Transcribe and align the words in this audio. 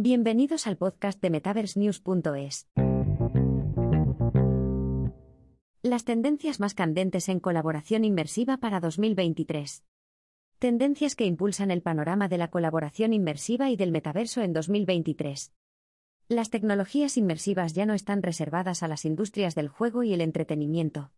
Bienvenidos 0.00 0.68
al 0.68 0.76
podcast 0.76 1.20
de 1.20 1.28
MetaverseNews.es. 1.28 2.68
Las 5.82 6.04
tendencias 6.04 6.60
más 6.60 6.74
candentes 6.74 7.28
en 7.28 7.40
colaboración 7.40 8.04
inmersiva 8.04 8.58
para 8.58 8.78
2023. 8.78 9.82
Tendencias 10.60 11.16
que 11.16 11.24
impulsan 11.24 11.72
el 11.72 11.82
panorama 11.82 12.28
de 12.28 12.38
la 12.38 12.46
colaboración 12.46 13.12
inmersiva 13.12 13.70
y 13.70 13.76
del 13.76 13.90
metaverso 13.90 14.40
en 14.40 14.52
2023. 14.52 15.52
Las 16.28 16.50
tecnologías 16.50 17.16
inmersivas 17.16 17.74
ya 17.74 17.84
no 17.84 17.94
están 17.94 18.22
reservadas 18.22 18.84
a 18.84 18.88
las 18.88 19.04
industrias 19.04 19.56
del 19.56 19.66
juego 19.66 20.04
y 20.04 20.12
el 20.14 20.20
entretenimiento. 20.20 21.10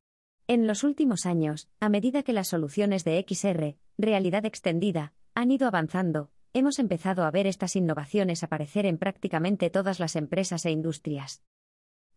En 0.46 0.66
los 0.66 0.84
últimos 0.84 1.26
años, 1.26 1.68
a 1.80 1.90
medida 1.90 2.22
que 2.22 2.32
las 2.32 2.48
soluciones 2.48 3.04
de 3.04 3.22
XR, 3.28 3.76
realidad 3.98 4.46
extendida, 4.46 5.12
han 5.34 5.50
ido 5.50 5.68
avanzando, 5.68 6.30
hemos 6.52 6.78
empezado 6.78 7.24
a 7.24 7.30
ver 7.30 7.46
estas 7.46 7.76
innovaciones 7.76 8.42
aparecer 8.42 8.86
en 8.86 8.98
prácticamente 8.98 9.70
todas 9.70 10.00
las 10.00 10.16
empresas 10.16 10.66
e 10.66 10.70
industrias. 10.70 11.42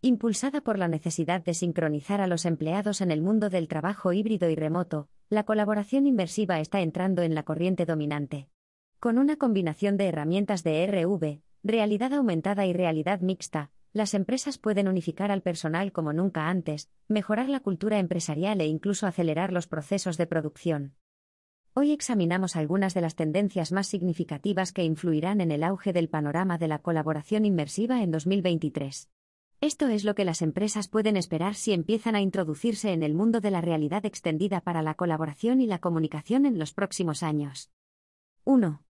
Impulsada 0.01 0.61
por 0.61 0.77
la 0.77 0.87
necesidad 0.87 1.43
de 1.43 1.53
sincronizar 1.53 2.19
a 2.19 2.27
los 2.27 2.45
empleados 2.45 3.01
en 3.01 3.11
el 3.11 3.21
mundo 3.21 3.49
del 3.49 3.67
trabajo 3.67 4.11
híbrido 4.11 4.49
y 4.49 4.55
remoto, 4.55 5.07
la 5.29 5.43
colaboración 5.43 6.07
inmersiva 6.07 6.59
está 6.59 6.81
entrando 6.81 7.21
en 7.21 7.35
la 7.35 7.43
corriente 7.43 7.85
dominante. 7.85 8.49
Con 8.99 9.17
una 9.17 9.37
combinación 9.37 9.97
de 9.97 10.07
herramientas 10.07 10.63
de 10.63 10.85
RV, 10.87 11.41
realidad 11.63 12.13
aumentada 12.13 12.65
y 12.65 12.73
realidad 12.73 13.21
mixta, 13.21 13.71
las 13.93 14.15
empresas 14.15 14.57
pueden 14.57 14.87
unificar 14.87 15.31
al 15.31 15.41
personal 15.41 15.91
como 15.91 16.11
nunca 16.11 16.49
antes, 16.49 16.89
mejorar 17.07 17.47
la 17.47 17.59
cultura 17.59 17.99
empresarial 17.99 18.59
e 18.59 18.65
incluso 18.65 19.05
acelerar 19.05 19.53
los 19.53 19.67
procesos 19.67 20.17
de 20.17 20.25
producción. 20.25 20.95
Hoy 21.75 21.91
examinamos 21.91 22.55
algunas 22.55 22.93
de 22.93 23.01
las 23.01 23.15
tendencias 23.15 23.71
más 23.71 23.87
significativas 23.87 24.73
que 24.73 24.83
influirán 24.83 25.41
en 25.41 25.49
el 25.49 25.63
auge 25.63 25.91
del 25.91 26.07
panorama 26.07 26.59
de 26.59 26.67
la 26.67 26.77
colaboración 26.77 27.45
inmersiva 27.45 28.03
en 28.03 28.11
2023. 28.11 29.09
Esto 29.59 29.87
es 29.87 30.03
lo 30.03 30.13
que 30.13 30.23
las 30.23 30.43
empresas 30.43 30.87
pueden 30.87 31.17
esperar 31.17 31.55
si 31.55 31.73
empiezan 31.73 32.13
a 32.13 32.21
introducirse 32.21 32.93
en 32.93 33.01
el 33.01 33.15
mundo 33.15 33.39
de 33.41 33.49
la 33.49 33.59
realidad 33.59 34.05
extendida 34.05 34.61
para 34.61 34.83
la 34.83 34.93
colaboración 34.93 35.61
y 35.61 35.65
la 35.65 35.79
comunicación 35.79 36.45
en 36.45 36.59
los 36.59 36.73
próximos 36.73 37.23
años. 37.23 37.71
1. 38.43 38.83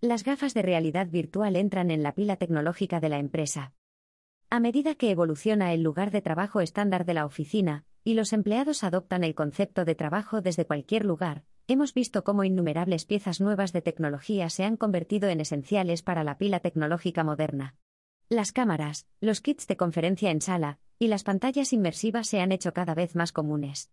Las 0.00 0.22
gafas 0.22 0.54
de 0.54 0.62
realidad 0.62 1.08
virtual 1.08 1.56
entran 1.56 1.90
en 1.90 2.04
la 2.04 2.14
pila 2.14 2.36
tecnológica 2.36 3.00
de 3.00 3.08
la 3.08 3.18
empresa. 3.18 3.72
A 4.48 4.60
medida 4.60 4.94
que 4.94 5.10
evoluciona 5.10 5.72
el 5.72 5.82
lugar 5.82 6.12
de 6.12 6.22
trabajo 6.22 6.60
estándar 6.60 7.04
de 7.04 7.14
la 7.14 7.26
oficina, 7.26 7.84
y 8.04 8.14
los 8.14 8.32
empleados 8.32 8.84
adoptan 8.84 9.24
el 9.24 9.34
concepto 9.34 9.84
de 9.84 9.96
trabajo 9.96 10.40
desde 10.40 10.66
cualquier 10.66 11.04
lugar, 11.04 11.42
hemos 11.68 11.92
visto 11.92 12.24
cómo 12.24 12.44
innumerables 12.44 13.04
piezas 13.04 13.42
nuevas 13.42 13.74
de 13.74 13.82
tecnología 13.82 14.48
se 14.48 14.64
han 14.64 14.78
convertido 14.78 15.28
en 15.28 15.40
esenciales 15.40 16.02
para 16.02 16.24
la 16.24 16.38
pila 16.38 16.60
tecnológica 16.60 17.24
moderna. 17.24 17.76
Las 18.30 18.52
cámaras, 18.52 19.06
los 19.20 19.42
kits 19.42 19.66
de 19.66 19.76
conferencia 19.76 20.30
en 20.30 20.40
sala, 20.40 20.78
y 20.98 21.08
las 21.08 21.24
pantallas 21.24 21.74
inmersivas 21.74 22.26
se 22.26 22.40
han 22.40 22.52
hecho 22.52 22.72
cada 22.72 22.94
vez 22.94 23.14
más 23.14 23.32
comunes. 23.32 23.90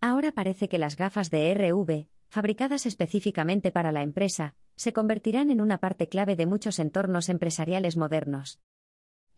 Ahora 0.00 0.30
parece 0.30 0.68
que 0.68 0.78
las 0.78 0.96
gafas 0.96 1.30
de 1.30 1.52
RV, 1.52 2.06
fabricadas 2.28 2.86
específicamente 2.86 3.72
para 3.72 3.90
la 3.90 4.02
empresa, 4.02 4.54
se 4.76 4.92
convertirán 4.92 5.50
en 5.50 5.60
una 5.60 5.78
parte 5.78 6.08
clave 6.08 6.36
de 6.36 6.46
muchos 6.46 6.78
entornos 6.78 7.28
empresariales 7.28 7.96
modernos. 7.96 8.60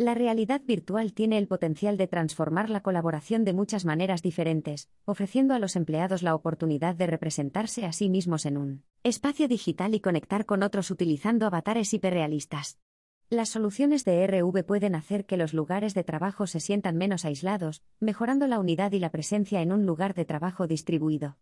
La 0.01 0.15
realidad 0.15 0.63
virtual 0.65 1.13
tiene 1.13 1.39
el 1.39 1.49
potencial 1.49 1.97
de 1.97 2.07
transformar 2.07 2.71
la 2.71 2.83
colaboración 2.83 3.45
de 3.45 3.53
muchas 3.53 3.85
maneras 3.85 4.23
diferentes, 4.23 4.89
ofreciendo 5.05 5.55
a 5.55 5.59
los 5.59 5.75
empleados 5.75 6.23
la 6.23 6.37
oportunidad 6.37 6.95
de 6.95 7.09
representarse 7.09 7.85
a 7.85 7.93
sí 7.93 8.09
mismos 8.09 8.47
en 8.47 8.59
un 8.59 8.85
espacio 9.03 9.49
digital 9.49 9.97
y 9.97 10.01
conectar 10.01 10.47
con 10.47 10.63
otros 10.63 10.93
utilizando 10.93 11.47
avatares 11.47 11.93
hiperrealistas. 11.93 12.79
Las 13.29 13.49
soluciones 13.49 14.05
de 14.05 14.25
RV 14.25 14.63
pueden 14.63 14.95
hacer 14.95 15.27
que 15.27 15.37
los 15.37 15.53
lugares 15.53 15.95
de 15.95 16.05
trabajo 16.05 16.47
se 16.47 16.61
sientan 16.61 16.97
menos 16.97 17.25
aislados, 17.25 17.83
mejorando 17.99 18.47
la 18.47 18.61
unidad 18.61 18.93
y 18.93 19.01
la 19.01 19.11
presencia 19.11 19.63
en 19.63 19.73
un 19.73 19.85
lugar 19.85 20.15
de 20.15 20.25
trabajo 20.25 20.69
distribuido. 20.69 21.39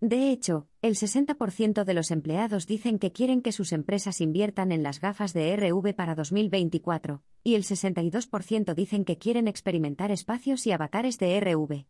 De 0.00 0.30
hecho, 0.30 0.68
el 0.80 0.94
60% 0.94 1.82
de 1.82 1.94
los 1.94 2.12
empleados 2.12 2.68
dicen 2.68 3.00
que 3.00 3.10
quieren 3.10 3.42
que 3.42 3.50
sus 3.50 3.72
empresas 3.72 4.20
inviertan 4.20 4.70
en 4.70 4.84
las 4.84 5.00
gafas 5.00 5.32
de 5.32 5.56
RV 5.56 5.92
para 5.94 6.14
2024, 6.14 7.24
y 7.42 7.56
el 7.56 7.64
62% 7.64 8.74
dicen 8.74 9.04
que 9.04 9.18
quieren 9.18 9.48
experimentar 9.48 10.12
espacios 10.12 10.68
y 10.68 10.72
avatares 10.72 11.18
de 11.18 11.40
RV. 11.40 11.86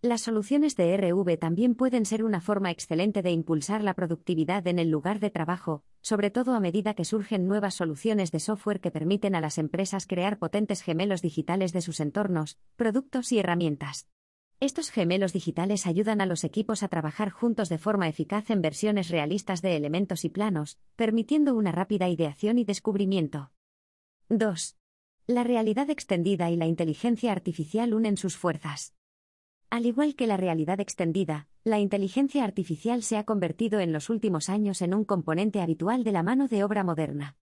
Las 0.00 0.20
soluciones 0.20 0.76
de 0.76 0.96
RV 0.96 1.36
también 1.36 1.74
pueden 1.74 2.04
ser 2.04 2.22
una 2.22 2.40
forma 2.40 2.70
excelente 2.70 3.20
de 3.20 3.32
impulsar 3.32 3.82
la 3.82 3.94
productividad 3.94 4.64
en 4.68 4.78
el 4.78 4.90
lugar 4.90 5.18
de 5.18 5.30
trabajo, 5.30 5.82
sobre 6.02 6.30
todo 6.30 6.54
a 6.54 6.60
medida 6.60 6.94
que 6.94 7.04
surgen 7.04 7.48
nuevas 7.48 7.74
soluciones 7.74 8.30
de 8.30 8.38
software 8.38 8.80
que 8.80 8.92
permiten 8.92 9.34
a 9.34 9.40
las 9.40 9.58
empresas 9.58 10.06
crear 10.06 10.38
potentes 10.38 10.82
gemelos 10.82 11.20
digitales 11.20 11.72
de 11.72 11.80
sus 11.80 11.98
entornos, 11.98 12.58
productos 12.76 13.32
y 13.32 13.40
herramientas. 13.40 14.06
Estos 14.60 14.90
gemelos 14.90 15.32
digitales 15.32 15.86
ayudan 15.86 16.20
a 16.20 16.26
los 16.26 16.44
equipos 16.44 16.82
a 16.82 16.88
trabajar 16.88 17.30
juntos 17.30 17.68
de 17.68 17.78
forma 17.78 18.08
eficaz 18.08 18.50
en 18.50 18.62
versiones 18.62 19.08
realistas 19.08 19.62
de 19.62 19.76
elementos 19.76 20.24
y 20.24 20.28
planos, 20.28 20.78
permitiendo 20.96 21.54
una 21.54 21.72
rápida 21.72 22.08
ideación 22.08 22.58
y 22.58 22.64
descubrimiento. 22.64 23.50
2. 24.28 24.76
La 25.26 25.44
realidad 25.44 25.90
extendida 25.90 26.50
y 26.50 26.56
la 26.56 26.66
inteligencia 26.66 27.32
artificial 27.32 27.94
unen 27.94 28.16
sus 28.16 28.36
fuerzas. 28.36 28.94
Al 29.70 29.86
igual 29.86 30.14
que 30.14 30.26
la 30.26 30.36
realidad 30.36 30.80
extendida, 30.80 31.48
la 31.64 31.80
inteligencia 31.80 32.44
artificial 32.44 33.02
se 33.02 33.16
ha 33.16 33.24
convertido 33.24 33.80
en 33.80 33.92
los 33.92 34.08
últimos 34.08 34.48
años 34.48 34.82
en 34.82 34.94
un 34.94 35.04
componente 35.04 35.60
habitual 35.60 36.04
de 36.04 36.12
la 36.12 36.22
mano 36.22 36.46
de 36.46 36.62
obra 36.62 36.84
moderna. 36.84 37.36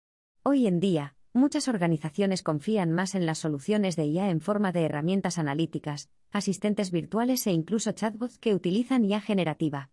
Hoy 0.42 0.66
en 0.66 0.78
día, 0.78 1.16
Muchas 1.32 1.68
organizaciones 1.68 2.42
confían 2.42 2.90
más 2.90 3.14
en 3.14 3.24
las 3.24 3.38
soluciones 3.38 3.94
de 3.94 4.04
IA 4.04 4.30
en 4.30 4.40
forma 4.40 4.72
de 4.72 4.82
herramientas 4.82 5.38
analíticas, 5.38 6.10
asistentes 6.32 6.90
virtuales 6.90 7.46
e 7.46 7.52
incluso 7.52 7.92
chatbots 7.92 8.36
que 8.38 8.52
utilizan 8.52 9.04
IA 9.04 9.20
generativa. 9.20 9.90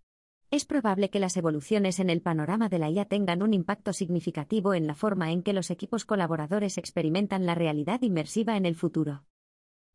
Es 0.50 0.66
probable 0.66 1.12
que 1.12 1.20
las 1.20 1.38
evoluciones 1.38 2.00
en 2.00 2.10
el 2.10 2.24
panorama 2.24 2.70
de 2.70 2.80
la 2.80 2.90
IA 2.90 3.06
tengan 3.06 3.44
un 3.44 3.54
impacto 3.54 3.94
significativo 3.94 4.74
en 4.74 4.88
la 4.88 4.96
forma 4.96 5.32
en 5.32 5.44
que 5.44 5.54
los 5.54 5.70
equipos 5.70 6.06
colaboradores 6.06 6.80
experimentan 6.80 7.46
la 7.46 7.54
realidad 7.54 8.02
inmersiva 8.02 8.58
en 8.58 8.66
el 8.66 8.74
futuro. 8.74 9.24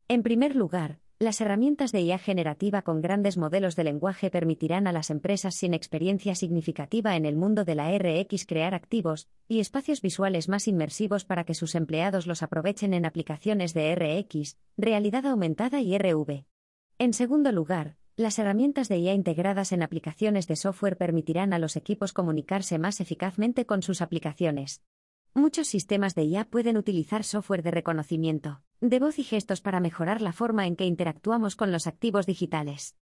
En 0.07 0.23
primer 0.23 0.55
lugar, 0.55 0.99
las 1.19 1.39
herramientas 1.41 1.91
de 1.91 2.01
IA 2.01 2.17
generativa 2.17 2.81
con 2.81 3.01
grandes 3.01 3.37
modelos 3.37 3.75
de 3.75 3.83
lenguaje 3.83 4.29
permitirán 4.29 4.87
a 4.87 4.91
las 4.91 5.09
empresas 5.09 5.55
sin 5.55 5.73
experiencia 5.73 6.35
significativa 6.35 7.15
en 7.15 7.25
el 7.25 7.35
mundo 7.35 7.65
de 7.65 7.75
la 7.75 7.97
RX 7.97 8.45
crear 8.45 8.73
activos 8.73 9.29
y 9.47 9.59
espacios 9.59 10.01
visuales 10.01 10.49
más 10.49 10.67
inmersivos 10.67 11.23
para 11.23 11.43
que 11.43 11.53
sus 11.53 11.75
empleados 11.75 12.27
los 12.27 12.43
aprovechen 12.43 12.93
en 12.93 13.05
aplicaciones 13.05 13.73
de 13.73 13.95
RX, 13.95 14.57
realidad 14.75 15.25
aumentada 15.25 15.81
y 15.81 15.95
RV. 15.97 16.45
En 16.97 17.13
segundo 17.13 17.51
lugar, 17.51 17.95
las 18.15 18.37
herramientas 18.37 18.89
de 18.89 18.97
IA 18.97 19.13
integradas 19.13 19.71
en 19.71 19.81
aplicaciones 19.81 20.47
de 20.47 20.55
software 20.55 20.97
permitirán 20.97 21.53
a 21.53 21.59
los 21.59 21.75
equipos 21.75 22.13
comunicarse 22.13 22.79
más 22.79 23.01
eficazmente 23.01 23.65
con 23.65 23.81
sus 23.81 24.01
aplicaciones. 24.01 24.83
Muchos 25.35 25.67
sistemas 25.67 26.13
de 26.13 26.25
IA 26.25 26.45
pueden 26.45 26.77
utilizar 26.77 27.23
software 27.23 27.63
de 27.63 27.71
reconocimiento 27.71 28.61
de 28.81 28.99
voz 28.99 29.17
y 29.17 29.23
gestos 29.23 29.61
para 29.61 29.79
mejorar 29.79 30.21
la 30.21 30.33
forma 30.33 30.67
en 30.67 30.75
que 30.75 30.85
interactuamos 30.85 31.55
con 31.55 31.71
los 31.71 31.87
activos 31.87 32.25
digitales. 32.25 32.97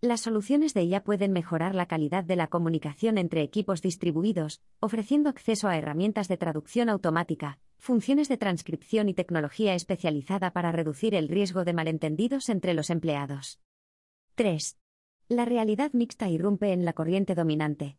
Las 0.00 0.22
soluciones 0.22 0.74
de 0.74 0.82
IA 0.84 1.04
pueden 1.04 1.32
mejorar 1.32 1.74
la 1.74 1.86
calidad 1.86 2.24
de 2.24 2.34
la 2.34 2.48
comunicación 2.48 3.16
entre 3.18 3.42
equipos 3.42 3.82
distribuidos, 3.82 4.60
ofreciendo 4.80 5.28
acceso 5.28 5.68
a 5.68 5.76
herramientas 5.76 6.26
de 6.28 6.38
traducción 6.38 6.88
automática, 6.88 7.60
funciones 7.78 8.28
de 8.28 8.38
transcripción 8.38 9.08
y 9.08 9.14
tecnología 9.14 9.74
especializada 9.74 10.52
para 10.52 10.72
reducir 10.72 11.14
el 11.14 11.28
riesgo 11.28 11.64
de 11.64 11.74
malentendidos 11.74 12.48
entre 12.48 12.74
los 12.74 12.90
empleados. 12.90 13.60
3. 14.34 14.78
La 15.28 15.44
realidad 15.44 15.92
mixta 15.92 16.28
irrumpe 16.28 16.72
en 16.72 16.84
la 16.84 16.94
corriente 16.94 17.34
dominante. 17.36 17.98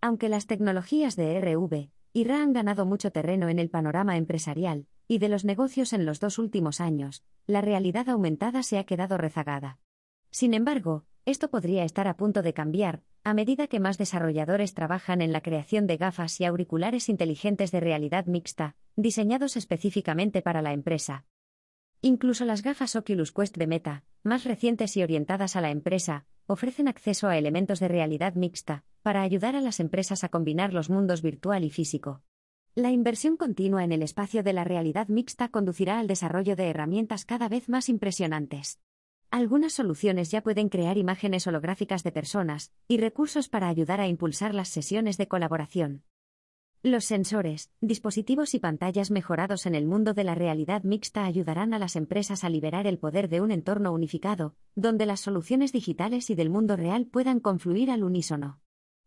Aunque 0.00 0.28
las 0.28 0.46
tecnologías 0.46 1.16
de 1.16 1.36
RV, 1.40 1.90
IRA 2.18 2.42
han 2.42 2.52
ganado 2.52 2.84
mucho 2.84 3.12
terreno 3.12 3.48
en 3.48 3.58
el 3.58 3.70
panorama 3.70 4.16
empresarial 4.16 4.86
y 5.06 5.18
de 5.18 5.28
los 5.28 5.44
negocios 5.44 5.92
en 5.92 6.04
los 6.04 6.18
dos 6.18 6.38
últimos 6.38 6.80
años, 6.80 7.22
la 7.46 7.60
realidad 7.60 8.08
aumentada 8.08 8.62
se 8.62 8.78
ha 8.78 8.84
quedado 8.84 9.18
rezagada. 9.18 9.78
Sin 10.30 10.52
embargo, 10.52 11.04
esto 11.24 11.48
podría 11.48 11.84
estar 11.84 12.08
a 12.08 12.16
punto 12.16 12.42
de 12.42 12.54
cambiar, 12.54 13.02
a 13.22 13.34
medida 13.34 13.68
que 13.68 13.80
más 13.80 13.98
desarrolladores 13.98 14.74
trabajan 14.74 15.22
en 15.22 15.32
la 15.32 15.42
creación 15.42 15.86
de 15.86 15.96
gafas 15.96 16.40
y 16.40 16.44
auriculares 16.44 17.08
inteligentes 17.08 17.70
de 17.70 17.80
realidad 17.80 18.26
mixta, 18.26 18.74
diseñados 18.96 19.56
específicamente 19.56 20.42
para 20.42 20.60
la 20.60 20.72
empresa. 20.72 21.24
Incluso 22.00 22.44
las 22.44 22.62
gafas 22.62 22.96
Oculus 22.96 23.32
Quest 23.32 23.56
de 23.56 23.66
Meta, 23.66 24.04
más 24.22 24.44
recientes 24.44 24.96
y 24.96 25.02
orientadas 25.02 25.54
a 25.54 25.60
la 25.60 25.70
empresa, 25.70 26.26
ofrecen 26.48 26.88
acceso 26.88 27.28
a 27.28 27.36
elementos 27.36 27.78
de 27.78 27.86
realidad 27.86 28.34
mixta, 28.34 28.82
para 29.02 29.22
ayudar 29.22 29.54
a 29.54 29.60
las 29.60 29.78
empresas 29.78 30.24
a 30.24 30.30
combinar 30.30 30.72
los 30.72 30.90
mundos 30.90 31.22
virtual 31.22 31.62
y 31.62 31.70
físico. 31.70 32.22
La 32.74 32.90
inversión 32.90 33.36
continua 33.36 33.84
en 33.84 33.92
el 33.92 34.02
espacio 34.02 34.42
de 34.42 34.52
la 34.52 34.64
realidad 34.64 35.08
mixta 35.08 35.48
conducirá 35.48 35.98
al 35.98 36.06
desarrollo 36.06 36.56
de 36.56 36.70
herramientas 36.70 37.24
cada 37.24 37.48
vez 37.48 37.68
más 37.68 37.88
impresionantes. 37.88 38.80
Algunas 39.30 39.74
soluciones 39.74 40.30
ya 40.30 40.42
pueden 40.42 40.70
crear 40.70 40.96
imágenes 40.96 41.46
holográficas 41.46 42.02
de 42.02 42.12
personas 42.12 42.72
y 42.88 42.96
recursos 42.96 43.48
para 43.48 43.68
ayudar 43.68 44.00
a 44.00 44.08
impulsar 44.08 44.54
las 44.54 44.68
sesiones 44.68 45.18
de 45.18 45.28
colaboración. 45.28 46.02
Los 46.84 47.06
sensores, 47.06 47.72
dispositivos 47.80 48.54
y 48.54 48.60
pantallas 48.60 49.10
mejorados 49.10 49.66
en 49.66 49.74
el 49.74 49.84
mundo 49.84 50.14
de 50.14 50.22
la 50.22 50.36
realidad 50.36 50.84
mixta 50.84 51.24
ayudarán 51.24 51.74
a 51.74 51.78
las 51.80 51.96
empresas 51.96 52.44
a 52.44 52.48
liberar 52.48 52.86
el 52.86 52.98
poder 52.98 53.28
de 53.28 53.40
un 53.40 53.50
entorno 53.50 53.92
unificado, 53.92 54.54
donde 54.76 55.04
las 55.04 55.18
soluciones 55.18 55.72
digitales 55.72 56.30
y 56.30 56.36
del 56.36 56.50
mundo 56.50 56.76
real 56.76 57.06
puedan 57.06 57.40
confluir 57.40 57.90
al 57.90 58.04
unísono. 58.04 58.60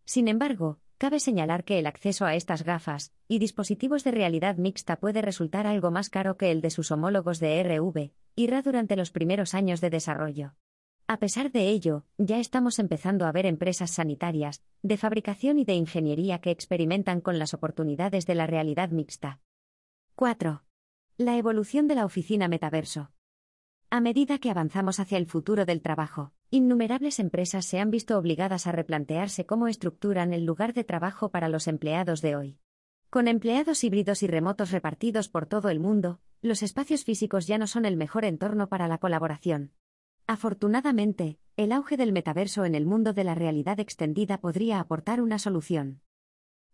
Sin 0.04 0.28
embargo, 0.28 0.80
cabe 0.98 1.22
señalar 1.22 1.64
que 1.64 1.80
el 1.80 1.88
acceso 1.88 2.26
a 2.26 2.36
estas 2.36 2.66
gafas 2.66 3.14
y 3.30 3.40
dispositivos 3.40 4.04
de 4.04 4.12
realidad 4.12 4.58
mixta 4.58 4.98
puede 4.98 5.22
resultar 5.22 5.66
algo 5.66 5.92
más 5.92 6.10
caro 6.10 6.36
que 6.36 6.52
el 6.52 6.60
de 6.60 6.72
sus 6.72 6.92
homólogos 6.92 7.40
de 7.40 7.64
RV, 7.64 8.12
IRA 8.36 8.62
durante 8.64 8.98
los 8.98 9.12
primeros 9.12 9.54
años 9.54 9.80
de 9.80 9.90
desarrollo. 9.90 10.56
A 11.12 11.20
pesar 11.20 11.52
de 11.52 11.68
ello, 11.68 12.06
ya 12.18 12.40
estamos 12.40 12.80
empezando 12.80 13.26
a 13.26 13.34
ver 13.34 13.46
empresas 13.46 13.92
sanitarias, 13.92 14.64
de 14.82 14.96
fabricación 14.96 15.60
y 15.60 15.66
de 15.66 15.74
ingeniería 15.74 16.40
que 16.40 16.52
experimentan 16.52 17.20
con 17.20 17.38
las 17.38 17.54
oportunidades 17.54 18.26
de 18.26 18.34
la 18.34 18.48
realidad 18.48 18.92
mixta. 18.92 19.42
4. 20.16 20.64
La 21.18 21.36
evolución 21.36 21.90
de 21.90 21.96
la 21.96 22.06
oficina 22.06 22.48
metaverso. 22.48 23.12
A 23.90 24.00
medida 24.00 24.38
que 24.38 24.52
avanzamos 24.52 25.02
hacia 25.02 25.18
el 25.18 25.26
futuro 25.26 25.66
del 25.66 25.82
trabajo, 25.82 26.32
innumerables 26.50 27.20
empresas 27.20 27.66
se 27.66 27.82
han 27.82 27.92
visto 27.92 28.18
obligadas 28.18 28.66
a 28.66 28.72
replantearse 28.72 29.46
cómo 29.46 29.68
estructuran 29.68 30.32
el 30.32 30.46
lugar 30.46 30.74
de 30.74 30.86
trabajo 30.86 31.30
para 31.30 31.50
los 31.50 31.68
empleados 31.68 32.22
de 32.22 32.38
hoy. 32.38 32.58
Con 33.10 33.28
empleados 33.28 33.84
híbridos 33.84 34.24
y 34.24 34.28
remotos 34.28 34.72
repartidos 34.72 35.28
por 35.28 35.46
todo 35.46 35.68
el 35.68 35.82
mundo, 35.82 36.22
los 36.42 36.64
espacios 36.64 37.04
físicos 37.04 37.48
ya 37.48 37.58
no 37.58 37.68
son 37.68 37.84
el 37.84 37.98
mejor 37.98 38.24
entorno 38.24 38.70
para 38.70 38.88
la 38.88 38.98
colaboración. 38.98 39.74
Afortunadamente, 40.32 41.40
el 41.58 41.74
auge 41.74 41.98
del 41.98 42.14
metaverso 42.14 42.64
en 42.64 42.74
el 42.74 42.86
mundo 42.86 43.12
de 43.12 43.26
la 43.26 43.36
realidad 43.36 43.82
extendida 43.82 44.38
podría 44.38 44.80
aportar 44.80 45.20
una 45.20 45.38
solución. 45.38 46.00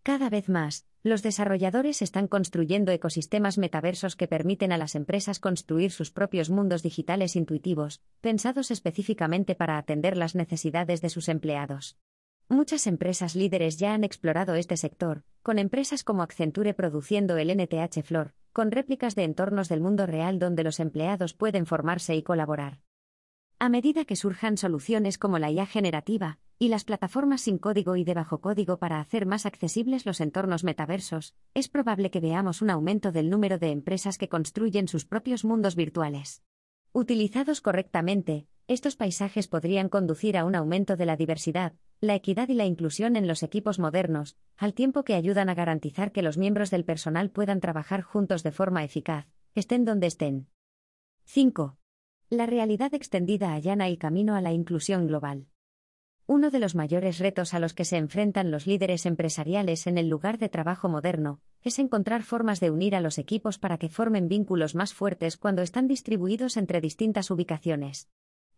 Cada 0.03 0.29
vez 0.29 0.47
más, 0.47 0.85
los 1.01 1.23
desarrolladores 1.23 2.03
están 2.03 2.27
construyendo 2.27 2.91
ecosistemas 2.91 3.57
metaversos 3.57 4.15
que 4.15 4.27
permiten 4.27 4.71
a 4.73 4.77
las 4.77 4.93
empresas 4.93 5.39
construir 5.39 5.89
sus 5.89 6.11
propios 6.11 6.51
mundos 6.51 6.83
digitales 6.83 7.35
intuitivos, 7.35 8.03
pensados 8.21 8.69
específicamente 8.69 9.55
para 9.55 9.79
atender 9.79 10.17
las 10.17 10.35
necesidades 10.35 11.01
de 11.01 11.09
sus 11.09 11.27
empleados. 11.27 11.97
Muchas 12.49 12.85
empresas 12.85 13.35
líderes 13.35 13.77
ya 13.77 13.95
han 13.95 14.03
explorado 14.03 14.53
este 14.53 14.77
sector, 14.77 15.23
con 15.41 15.57
empresas 15.57 16.03
como 16.03 16.21
Accenture 16.21 16.75
produciendo 16.75 17.37
el 17.37 17.49
NTH 17.57 18.03
Flor, 18.03 18.35
con 18.53 18.69
réplicas 18.69 19.15
de 19.15 19.23
entornos 19.23 19.67
del 19.67 19.81
mundo 19.81 20.05
real 20.05 20.37
donde 20.37 20.63
los 20.63 20.79
empleados 20.79 21.33
pueden 21.33 21.65
formarse 21.65 22.15
y 22.15 22.21
colaborar. 22.21 22.81
A 23.59 23.69
medida 23.69 24.05
que 24.05 24.15
surjan 24.15 24.55
soluciones 24.55 25.17
como 25.17 25.39
la 25.39 25.49
IA 25.49 25.65
generativa 25.65 26.37
y 26.59 26.67
las 26.67 26.83
plataformas 26.83 27.41
sin 27.41 27.57
código 27.57 27.95
y 27.95 28.03
de 28.03 28.13
bajo 28.13 28.39
código 28.39 28.77
para 28.77 28.99
hacer 28.99 29.25
más 29.25 29.47
accesibles 29.47 30.05
los 30.05 30.21
entornos 30.21 30.63
metaversos, 30.63 31.33
es 31.55 31.67
probable 31.67 32.11
que 32.11 32.19
veamos 32.19 32.61
un 32.61 32.69
aumento 32.69 33.11
del 33.11 33.31
número 33.31 33.57
de 33.57 33.71
empresas 33.71 34.19
que 34.19 34.29
construyen 34.29 34.87
sus 34.87 35.05
propios 35.05 35.43
mundos 35.43 35.75
virtuales. 35.75 36.43
Utilizados 36.91 37.61
correctamente, 37.61 38.47
estos 38.67 38.95
paisajes 38.95 39.47
podrían 39.47 39.89
conducir 39.89 40.37
a 40.37 40.45
un 40.45 40.53
aumento 40.53 40.95
de 40.95 41.07
la 41.07 41.15
diversidad, 41.15 41.73
la 41.99 42.13
equidad 42.13 42.49
y 42.49 42.53
la 42.53 42.65
inclusión 42.65 43.15
en 43.15 43.27
los 43.27 43.41
equipos 43.41 43.79
modernos, 43.79 44.37
al 44.55 44.75
tiempo 44.75 45.03
que 45.03 45.15
ayudan 45.15 45.49
a 45.49 45.55
garantizar 45.55 46.11
que 46.11 46.21
los 46.21 46.37
miembros 46.37 46.69
del 46.69 46.85
personal 46.85 47.31
puedan 47.31 47.59
trabajar 47.59 48.03
juntos 48.03 48.43
de 48.43 48.51
forma 48.51 48.83
eficaz, 48.83 49.25
estén 49.55 49.83
donde 49.83 50.05
estén. 50.05 50.47
5. 51.23 51.75
La 52.29 52.45
realidad 52.45 52.93
extendida 52.93 53.53
allana 53.53 53.87
el 53.87 53.97
camino 53.97 54.35
a 54.35 54.41
la 54.41 54.51
inclusión 54.51 55.07
global. 55.07 55.47
Uno 56.25 56.51
de 56.51 56.59
los 56.59 56.75
mayores 56.75 57.19
retos 57.19 57.53
a 57.53 57.59
los 57.59 57.73
que 57.73 57.85
se 57.85 57.95
enfrentan 57.95 58.51
los 58.51 58.67
líderes 58.67 59.05
empresariales 59.05 59.87
en 59.87 59.97
el 59.97 60.09
lugar 60.09 60.37
de 60.37 60.49
trabajo 60.49 60.89
moderno 60.89 61.39
es 61.61 61.79
encontrar 61.79 62.23
formas 62.23 62.59
de 62.59 62.69
unir 62.69 62.97
a 62.97 62.99
los 63.01 63.17
equipos 63.17 63.59
para 63.59 63.77
que 63.77 63.87
formen 63.87 64.27
vínculos 64.27 64.75
más 64.75 64.93
fuertes 64.93 65.37
cuando 65.37 65.61
están 65.61 65.87
distribuidos 65.87 66.57
entre 66.57 66.81
distintas 66.81 67.31
ubicaciones. 67.31 68.09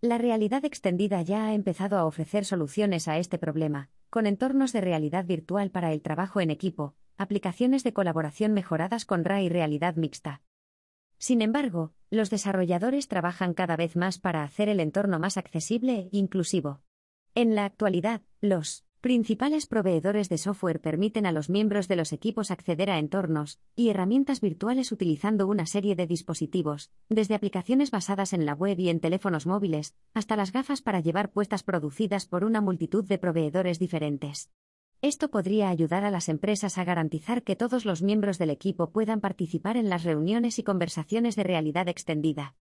La 0.01 0.17
realidad 0.17 0.65
extendida 0.65 1.21
ya 1.21 1.45
ha 1.45 1.53
empezado 1.53 1.99
a 1.99 2.05
ofrecer 2.05 2.45
soluciones 2.45 3.07
a 3.07 3.19
este 3.19 3.37
problema, 3.37 3.91
con 4.09 4.25
entornos 4.25 4.73
de 4.73 4.81
realidad 4.81 5.25
virtual 5.25 5.69
para 5.69 5.93
el 5.93 6.01
trabajo 6.01 6.41
en 6.41 6.49
equipo, 6.49 6.95
aplicaciones 7.17 7.83
de 7.83 7.93
colaboración 7.93 8.51
mejoradas 8.51 9.05
con 9.05 9.25
RA 9.25 9.43
y 9.43 9.49
realidad 9.49 9.95
mixta. 9.95 10.41
Sin 11.19 11.41
embargo, 11.41 11.91
los 12.09 12.29
desarrolladores 12.29 13.09
trabajan 13.09 13.53
cada 13.53 13.75
vez 13.75 13.97
más 13.97 14.19
para 14.19 14.43
hacer 14.43 14.69
el 14.69 14.79
entorno 14.79 15.19
más 15.19 15.35
accesible 15.35 15.99
e 15.99 16.09
inclusivo. 16.13 16.81
En 17.35 17.55
la 17.55 17.65
actualidad, 17.65 18.21
los 18.39 18.85
principales 19.01 19.67
proveedores 19.67 20.29
de 20.29 20.37
software 20.37 20.79
permiten 20.79 21.25
a 21.25 21.33
los 21.33 21.49
miembros 21.49 21.89
de 21.89 21.97
los 21.97 22.13
equipos 22.13 22.51
acceder 22.51 22.89
a 22.89 22.99
entornos 22.99 23.59
y 23.75 23.89
herramientas 23.89 24.39
virtuales 24.39 24.93
utilizando 24.93 25.45
una 25.47 25.65
serie 25.65 25.95
de 25.95 26.07
dispositivos, 26.07 26.89
desde 27.09 27.35
aplicaciones 27.35 27.91
basadas 27.91 28.31
en 28.31 28.45
la 28.45 28.53
web 28.53 28.79
y 28.79 28.89
en 28.89 29.01
teléfonos 29.01 29.45
móviles, 29.45 29.95
hasta 30.13 30.37
las 30.37 30.53
gafas 30.53 30.81
para 30.81 31.01
llevar 31.01 31.31
puestas 31.31 31.63
producidas 31.63 32.27
por 32.27 32.45
una 32.45 32.61
multitud 32.61 33.03
de 33.05 33.17
proveedores 33.17 33.77
diferentes. 33.77 34.49
Esto 35.01 35.29
podría 35.29 35.69
ayudar 35.69 36.03
a 36.03 36.11
las 36.11 36.27
empresas 36.27 36.77
a 36.77 36.83
garantizar 36.83 37.43
que 37.43 37.55
todos 37.55 37.85
los 37.85 38.01
miembros 38.01 38.37
del 38.37 38.49
equipo 38.49 38.91
puedan 38.91 39.21
participar 39.21 39.77
en 39.77 39.87
las 39.87 40.03
reuniones 40.03 40.59
y 40.59 40.63
conversaciones 40.63 41.37
de 41.37 41.43
realidad 41.43 41.87
extendida. 41.87 42.55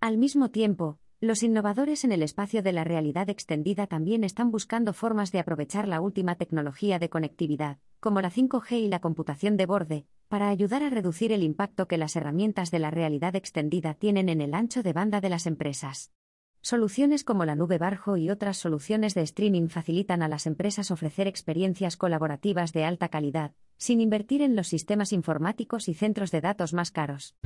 Al 0.00 0.16
mismo 0.16 0.50
tiempo, 0.50 0.98
los 1.20 1.42
innovadores 1.42 2.04
en 2.04 2.12
el 2.12 2.22
espacio 2.22 2.62
de 2.62 2.72
la 2.72 2.84
realidad 2.84 3.28
extendida 3.28 3.86
también 3.86 4.24
están 4.24 4.50
buscando 4.50 4.94
formas 4.94 5.30
de 5.30 5.40
aprovechar 5.40 5.86
la 5.88 6.00
última 6.00 6.36
tecnología 6.36 6.98
de 6.98 7.10
conectividad, 7.10 7.76
como 8.00 8.22
la 8.22 8.30
5G 8.30 8.80
y 8.80 8.88
la 8.88 9.00
computación 9.00 9.58
de 9.58 9.66
borde, 9.66 10.06
para 10.28 10.48
ayudar 10.48 10.82
a 10.82 10.88
reducir 10.88 11.32
el 11.32 11.42
impacto 11.42 11.86
que 11.86 11.98
las 11.98 12.16
herramientas 12.16 12.70
de 12.70 12.78
la 12.78 12.90
realidad 12.90 13.36
extendida 13.36 13.92
tienen 13.92 14.30
en 14.30 14.40
el 14.40 14.54
ancho 14.54 14.82
de 14.82 14.94
banda 14.94 15.20
de 15.20 15.28
las 15.28 15.46
empresas. 15.46 16.12
Soluciones 16.60 17.24
como 17.24 17.44
la 17.44 17.54
nube 17.54 17.78
Barjo 17.78 18.16
y 18.16 18.30
otras 18.30 18.56
soluciones 18.56 19.14
de 19.14 19.22
streaming 19.22 19.68
facilitan 19.68 20.22
a 20.22 20.28
las 20.28 20.46
empresas 20.46 20.90
ofrecer 20.90 21.26
experiencias 21.26 21.96
colaborativas 21.96 22.72
de 22.72 22.84
alta 22.84 23.08
calidad, 23.08 23.52
sin 23.76 24.00
invertir 24.00 24.42
en 24.42 24.56
los 24.56 24.66
sistemas 24.68 25.12
informáticos 25.12 25.88
y 25.88 25.94
centros 25.94 26.30
de 26.30 26.40
datos 26.40 26.74
más 26.74 26.90
caros. 26.90 27.36